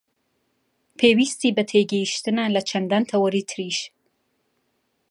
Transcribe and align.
پێویستی 0.99 1.55
بە 1.57 1.63
تێگەیشتنە 1.71 2.45
لە 2.55 2.61
چەندان 2.69 3.03
تەوەری 3.11 3.47
تریش 3.49 3.79